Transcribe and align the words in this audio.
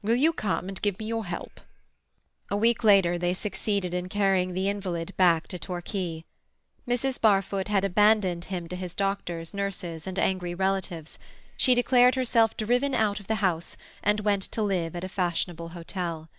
Will 0.00 0.16
you 0.16 0.32
come 0.32 0.70
and 0.70 0.80
give 0.80 0.98
your 0.98 1.26
help?" 1.26 1.60
A 2.50 2.56
week 2.56 2.84
later 2.84 3.18
they 3.18 3.34
succeeded 3.34 3.92
in 3.92 4.08
carrying 4.08 4.54
the 4.54 4.66
invalid 4.66 5.14
back 5.18 5.46
to 5.48 5.58
Torquay. 5.58 6.24
Mrs. 6.88 7.20
Barfoot 7.20 7.68
had 7.68 7.84
abandoned 7.84 8.44
him 8.46 8.66
to 8.68 8.76
his 8.76 8.94
doctors, 8.94 9.52
nurses, 9.52 10.06
and 10.06 10.18
angry 10.18 10.54
relatives; 10.54 11.18
she 11.58 11.74
declared 11.74 12.14
herself 12.14 12.56
driven 12.56 12.94
out 12.94 13.20
of 13.20 13.26
the 13.26 13.34
house, 13.44 13.76
and 14.02 14.20
went 14.20 14.44
to 14.44 14.62
live 14.62 14.96
at 14.96 15.04
a 15.04 15.06
fashionable 15.10 15.68
hotel. 15.76 16.30